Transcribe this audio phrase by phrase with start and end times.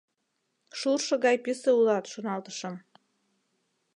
[0.79, 2.75] «Шуршо гай писе улат,— шоналтышым.